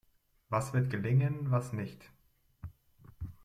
Was 0.49 0.73
wird 0.73 0.89
gelingen, 0.89 1.51
was 1.51 1.73
nicht? 1.73 2.09